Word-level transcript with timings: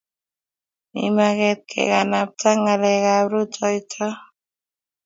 Mi 0.93 1.05
maget 1.15 1.59
kekanapta 1.69 2.49
ngalekap 2.61 3.25
rutoito 3.31 4.07